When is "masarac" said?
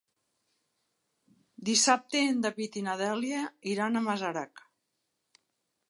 4.11-4.69